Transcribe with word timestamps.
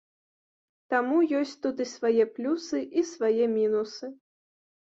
Таму 0.93 1.17
ёсць 1.39 1.51
тут 1.65 1.83
і 1.85 1.87
свае 1.93 2.23
плюсы, 2.39 2.77
і 3.03 3.07
свае 3.13 3.45
мінусы. 3.55 4.11